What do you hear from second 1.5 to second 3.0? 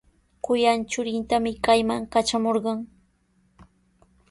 kayman katramurqan.